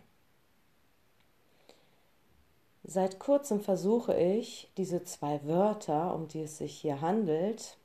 [2.84, 7.78] Seit kurzem versuche ich, diese zwei Wörter, um die es sich hier handelt,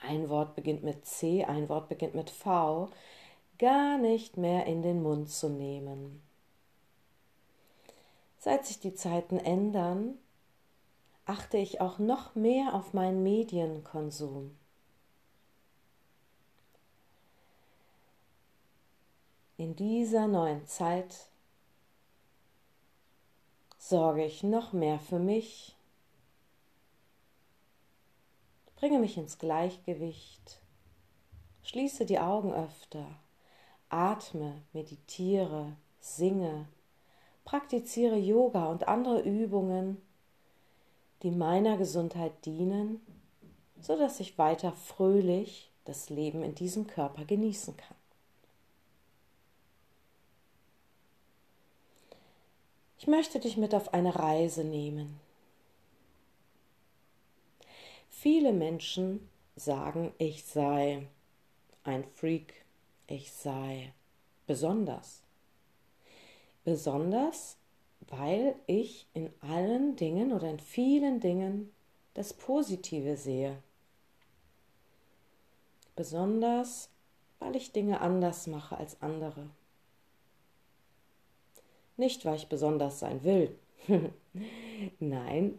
[0.00, 2.88] ein Wort beginnt mit C, ein Wort beginnt mit V,
[3.58, 6.22] gar nicht mehr in den Mund zu nehmen.
[8.38, 10.18] Seit sich die Zeiten ändern,
[11.26, 14.56] achte ich auch noch mehr auf meinen Medienkonsum.
[19.58, 21.30] In dieser neuen Zeit
[23.78, 25.74] sorge ich noch mehr für mich,
[28.76, 30.60] bringe mich ins Gleichgewicht,
[31.62, 33.06] schließe die Augen öfter,
[33.88, 36.68] atme, meditiere, singe,
[37.44, 40.05] praktiziere Yoga und andere Übungen,
[41.22, 43.00] die meiner Gesundheit dienen,
[43.80, 47.96] so dass ich weiter fröhlich das Leben in diesem Körper genießen kann.
[52.98, 55.20] Ich möchte dich mit auf eine Reise nehmen.
[58.10, 61.06] Viele Menschen sagen, ich sei
[61.84, 62.64] ein Freak,
[63.06, 63.92] ich sei
[64.46, 65.22] besonders
[66.66, 67.56] besonders
[68.08, 71.72] weil ich in allen Dingen oder in vielen Dingen
[72.14, 73.56] das Positive sehe.
[75.94, 76.90] Besonders
[77.38, 79.48] weil ich Dinge anders mache als andere.
[81.96, 83.58] Nicht, weil ich besonders sein will.
[84.98, 85.58] Nein,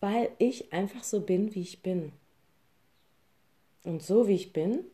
[0.00, 2.12] weil ich einfach so bin, wie ich bin.
[3.84, 4.84] Und so wie ich bin,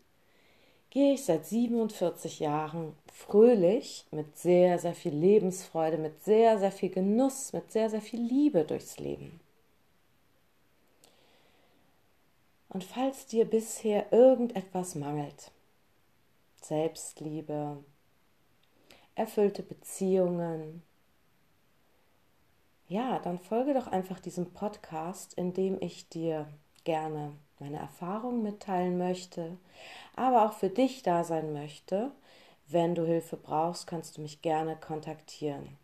[0.91, 6.91] gehe ich seit 47 Jahren fröhlich, mit sehr, sehr viel Lebensfreude, mit sehr, sehr viel
[6.91, 9.41] Genuss, mit sehr, sehr viel Liebe durchs Leben.
[12.71, 15.50] Und falls dir bisher irgendetwas mangelt,
[16.60, 17.82] Selbstliebe,
[19.15, 20.82] erfüllte Beziehungen,
[22.88, 26.49] ja, dann folge doch einfach diesem Podcast, in dem ich dir
[26.84, 29.56] gerne meine Erfahrungen mitteilen möchte,
[30.16, 32.11] aber auch für dich da sein möchte.
[32.66, 35.77] Wenn du Hilfe brauchst, kannst du mich gerne kontaktieren.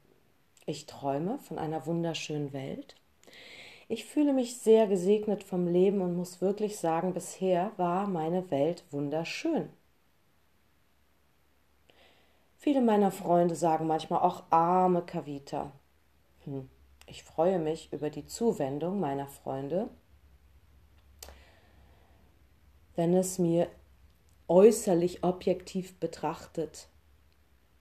[0.66, 2.94] Ich träume von einer wunderschönen Welt.
[3.88, 8.84] Ich fühle mich sehr gesegnet vom Leben und muss wirklich sagen, bisher war meine Welt
[8.90, 9.68] wunderschön.
[12.56, 15.70] Viele meiner Freunde sagen manchmal auch arme Kavita.
[16.44, 16.70] Hm.
[17.06, 19.90] Ich freue mich über die Zuwendung meiner Freunde
[22.96, 23.68] wenn es mir
[24.48, 26.88] äußerlich objektiv betrachtet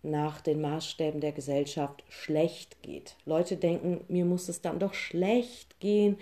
[0.04, 3.16] nach den Maßstäben der Gesellschaft schlecht geht.
[3.26, 6.18] Leute denken, mir muss es dann doch schlecht gehen,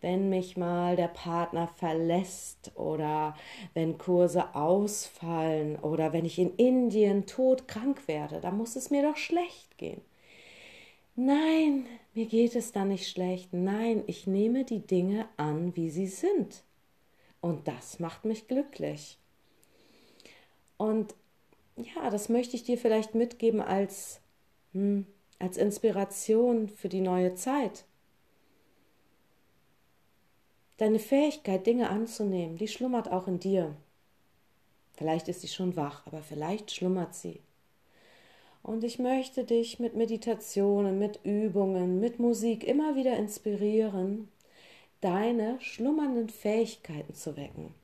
[0.00, 3.36] wenn mich mal der Partner verlässt oder
[3.74, 9.18] wenn Kurse ausfallen oder wenn ich in Indien todkrank werde, da muss es mir doch
[9.18, 10.00] schlecht gehen.
[11.14, 13.52] Nein, mir geht es da nicht schlecht.
[13.52, 16.62] Nein, ich nehme die Dinge an, wie sie sind.
[17.40, 19.18] Und das macht mich glücklich.
[20.76, 21.14] Und
[21.76, 24.20] ja, das möchte ich dir vielleicht mitgeben als,
[24.72, 25.06] hm,
[25.38, 27.84] als Inspiration für die neue Zeit.
[30.78, 33.74] Deine Fähigkeit, Dinge anzunehmen, die schlummert auch in dir.
[34.94, 37.40] Vielleicht ist sie schon wach, aber vielleicht schlummert sie.
[38.62, 44.28] Und ich möchte dich mit Meditationen, mit Übungen, mit Musik immer wieder inspirieren,
[45.00, 47.74] deine schlummernden Fähigkeiten zu wecken,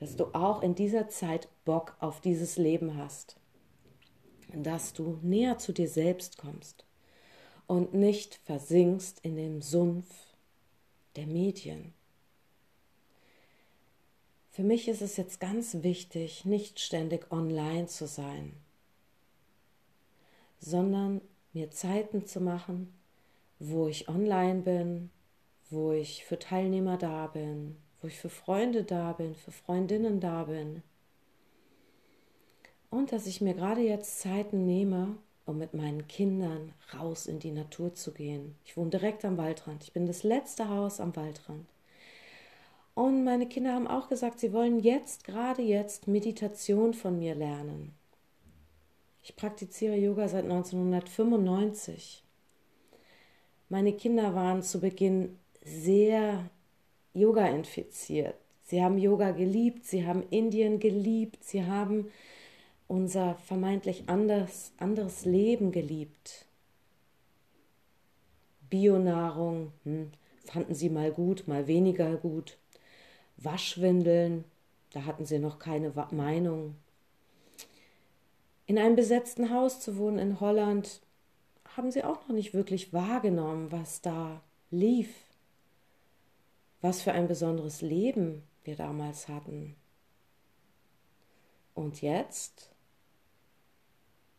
[0.00, 3.36] dass du auch in dieser Zeit Bock auf dieses Leben hast,
[4.52, 6.84] dass du näher zu dir selbst kommst
[7.66, 10.06] und nicht versinkst in dem Sumpf
[11.16, 11.92] der Medien.
[14.50, 18.54] Für mich ist es jetzt ganz wichtig, nicht ständig online zu sein,
[20.58, 21.20] sondern
[21.52, 22.92] mir Zeiten zu machen,
[23.60, 25.10] wo ich online bin,
[25.70, 30.44] wo ich für Teilnehmer da bin, wo ich für Freunde da bin, für Freundinnen da
[30.44, 30.82] bin.
[32.90, 37.50] Und dass ich mir gerade jetzt Zeiten nehme, um mit meinen Kindern raus in die
[37.50, 38.54] Natur zu gehen.
[38.64, 39.82] Ich wohne direkt am Waldrand.
[39.82, 41.66] Ich bin das letzte Haus am Waldrand.
[42.94, 47.94] Und meine Kinder haben auch gesagt, sie wollen jetzt, gerade jetzt, Meditation von mir lernen.
[49.22, 52.24] Ich praktiziere Yoga seit 1995.
[53.68, 55.38] Meine Kinder waren zu Beginn
[55.68, 56.50] sehr
[57.14, 58.34] Yoga infiziert.
[58.62, 62.10] Sie haben Yoga geliebt, sie haben Indien geliebt, sie haben
[62.86, 66.46] unser vermeintlich anders, anderes Leben geliebt.
[68.68, 70.10] Bionahrung hm,
[70.44, 72.58] fanden sie mal gut, mal weniger gut.
[73.36, 74.44] Waschwindeln,
[74.92, 76.74] da hatten sie noch keine Meinung.
[78.66, 81.00] In einem besetzten Haus zu wohnen in Holland,
[81.76, 85.14] haben sie auch noch nicht wirklich wahrgenommen, was da lief,
[86.80, 89.76] was für ein besonderes Leben wir damals hatten.
[91.74, 92.70] Und jetzt,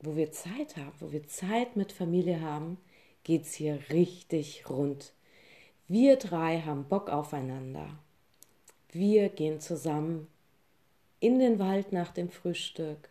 [0.02, 2.78] wo wir Zeit haben, wo wir Zeit mit Familie haben,
[3.24, 5.14] geht es hier richtig rund.
[5.88, 7.88] Wir drei haben Bock aufeinander.
[8.92, 10.28] Wir gehen zusammen
[11.20, 13.10] in den Wald nach dem Frühstück.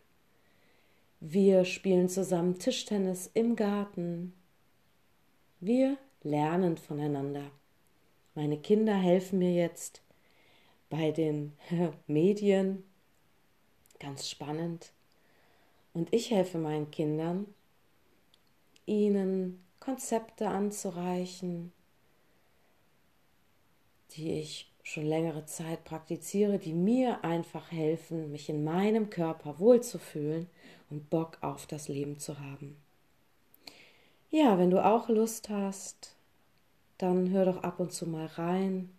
[1.20, 4.32] Wir spielen zusammen Tischtennis im Garten.
[5.60, 7.50] Wir lernen voneinander.
[8.38, 10.00] Meine Kinder helfen mir jetzt
[10.90, 11.54] bei den
[12.06, 12.84] Medien.
[13.98, 14.92] Ganz spannend.
[15.92, 17.52] Und ich helfe meinen Kindern,
[18.86, 21.72] ihnen Konzepte anzureichen,
[24.12, 30.46] die ich schon längere Zeit praktiziere, die mir einfach helfen, mich in meinem Körper wohlzufühlen
[30.90, 32.76] und Bock auf das Leben zu haben.
[34.30, 36.14] Ja, wenn du auch Lust hast,
[36.98, 38.90] dann hör doch ab und zu mal rein.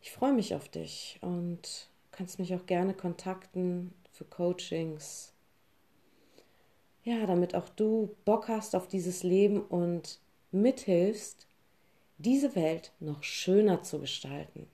[0.00, 5.32] Ich freue mich auf dich und kannst mich auch gerne kontakten für Coachings.
[7.02, 10.20] Ja, damit auch du Bock hast auf dieses Leben und
[10.52, 11.46] mithilfst,
[12.18, 14.66] diese Welt noch schöner zu gestalten.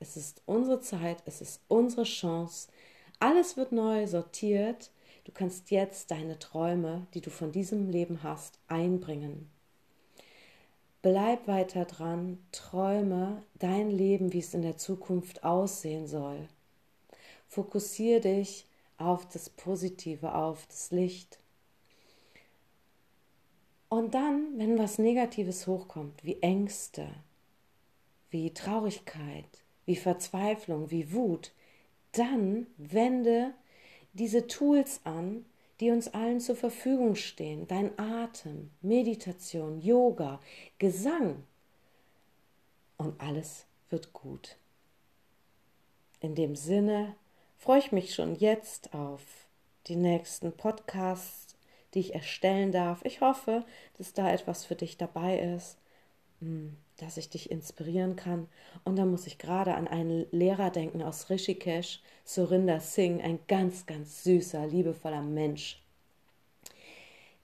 [0.00, 2.68] Es ist unsere Zeit, es ist unsere Chance.
[3.20, 4.90] Alles wird neu sortiert.
[5.24, 9.51] Du kannst jetzt deine Träume, die du von diesem Leben hast, einbringen.
[11.02, 16.48] Bleib weiter dran, träume dein Leben, wie es in der Zukunft aussehen soll.
[17.48, 18.66] Fokussiere dich
[18.98, 21.40] auf das Positive, auf das Licht.
[23.88, 27.08] Und dann, wenn was Negatives hochkommt, wie Ängste,
[28.30, 31.52] wie Traurigkeit, wie Verzweiflung, wie Wut,
[32.12, 33.52] dann wende
[34.12, 35.44] diese Tools an,
[35.82, 37.66] die uns allen zur Verfügung stehen.
[37.66, 40.40] Dein Atem, Meditation, Yoga,
[40.78, 41.44] Gesang.
[42.96, 44.56] Und alles wird gut.
[46.20, 47.16] In dem Sinne
[47.58, 49.22] freue ich mich schon jetzt auf
[49.88, 51.52] die nächsten Podcasts
[51.94, 53.04] die ich erstellen darf.
[53.04, 53.64] Ich hoffe,
[53.98, 55.78] dass da etwas für dich dabei ist,
[56.40, 58.48] hm, dass ich dich inspirieren kann.
[58.84, 63.86] Und da muss ich gerade an einen Lehrer denken aus Rishikesh, Surinder Singh, ein ganz,
[63.86, 65.82] ganz süßer, liebevoller Mensch.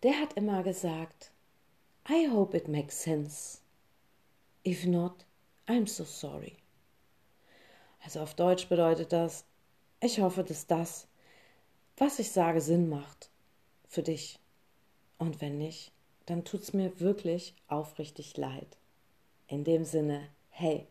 [0.04, 1.32] Der hat immer gesagt,
[2.08, 3.58] I hope it makes sense.
[4.64, 5.24] If not,
[5.66, 6.56] I'm so sorry.
[8.04, 9.44] Also auf Deutsch bedeutet das,
[10.00, 11.08] ich hoffe, dass das,
[11.96, 13.28] was ich sage, Sinn macht
[13.88, 14.38] für dich.
[15.18, 15.90] Und wenn nicht,
[16.26, 18.78] dann tut es mir wirklich aufrichtig leid.
[19.48, 20.86] In dem Sinne, hey,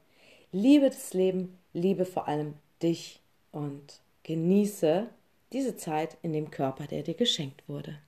[0.51, 3.21] liebe das Leben, liebe vor allem dich
[3.51, 5.07] und genieße
[5.53, 7.99] diese Zeit in dem Körper, der dir geschenkt wurde.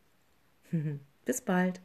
[1.26, 1.80] Bis bald.